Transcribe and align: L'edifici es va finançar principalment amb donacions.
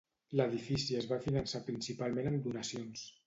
L'edifici 0.39 0.97
es 1.01 1.07
va 1.11 1.19
finançar 1.27 1.63
principalment 1.69 2.31
amb 2.31 2.47
donacions. 2.49 3.05